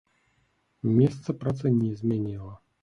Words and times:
Месца 0.97 1.37
працы 1.45 1.65
не 1.81 1.95
змяніла. 2.03 2.53